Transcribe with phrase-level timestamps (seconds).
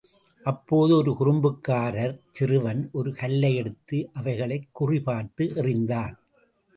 [0.43, 6.15] அப்போது ஒரு குறும்புக்காரச் சிறுவன் ஒரு கல்லை எடுத்து அவைகளைக் குறி பார்த்து எறிந்தான்.